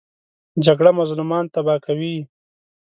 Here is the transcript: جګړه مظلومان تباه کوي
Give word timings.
جګړه 0.65 0.91
مظلومان 0.99 1.45
تباه 1.53 1.79
کوي 1.85 2.15